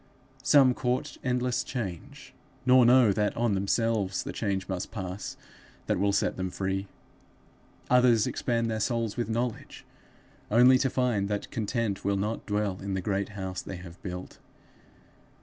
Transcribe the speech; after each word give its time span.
Some 0.41 0.73
court 0.73 1.19
endless 1.23 1.63
change, 1.63 2.33
nor 2.65 2.87
know 2.87 3.11
that 3.13 3.37
on 3.37 3.53
themselves 3.53 4.23
the 4.23 4.33
change 4.33 4.67
must 4.67 4.89
pass 4.89 5.37
that 5.85 5.99
will 5.99 6.11
set 6.11 6.37
them 6.37 6.49
free. 6.49 6.87
Others 7.91 8.25
expand 8.25 8.67
their 8.71 8.79
souls 8.79 9.15
with 9.15 9.29
knowledge, 9.29 9.85
only 10.49 10.79
to 10.79 10.89
find 10.89 11.29
that 11.29 11.51
content 11.51 12.03
will 12.03 12.17
not 12.17 12.47
dwell 12.47 12.79
in 12.81 12.95
the 12.95 12.99
great 13.01 13.29
house 13.37 13.61
they 13.61 13.75
have 13.77 14.01
built. 14.01 14.39